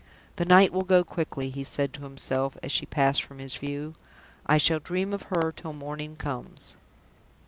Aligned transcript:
"The 0.37 0.45
night 0.45 0.73
will 0.73 0.81
go 0.81 1.03
quickly," 1.03 1.51
he 1.51 1.63
said 1.63 1.93
to 1.93 2.01
himself, 2.05 2.57
as 2.63 2.71
she 2.71 2.87
passed 2.87 3.21
from 3.21 3.37
his 3.37 3.57
view; 3.57 3.93
"I 4.47 4.57
shall 4.57 4.79
dream 4.79 5.13
of 5.13 5.27
her 5.29 5.51
till 5.55 5.73
the 5.73 5.77
morning 5.77 6.15
comes!" 6.15 6.75